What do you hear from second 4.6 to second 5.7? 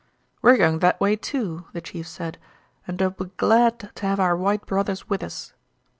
brothers with us.'